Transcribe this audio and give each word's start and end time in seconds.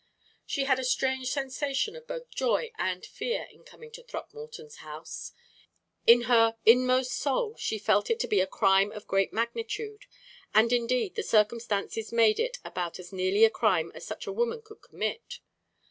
She 0.47 0.63
had 0.63 0.79
a 0.79 0.83
strange 0.83 1.27
sensation 1.27 1.95
of 1.95 2.07
both 2.07 2.31
joy 2.33 2.71
and 2.79 3.05
fear 3.05 3.47
in 3.51 3.63
coming 3.63 3.91
to 3.91 4.03
Throckmorton's 4.03 4.77
house. 4.77 5.31
In 6.07 6.21
her 6.23 6.57
inmost 6.65 7.11
soul 7.11 7.55
she 7.59 7.77
felt 7.77 8.09
it 8.09 8.19
to 8.21 8.27
be 8.27 8.39
a 8.39 8.47
crime 8.47 8.91
of 8.93 9.05
great 9.05 9.31
magnitude; 9.31 10.07
and, 10.55 10.73
indeed, 10.73 11.13
the 11.13 11.21
circumstances 11.21 12.11
made 12.11 12.39
it 12.39 12.57
about 12.65 12.97
as 12.97 13.13
nearly 13.13 13.45
a 13.45 13.51
crime 13.51 13.91
as 13.93 14.03
such 14.03 14.25
a 14.25 14.33
woman 14.33 14.63
could 14.63 14.81
commit. 14.81 15.35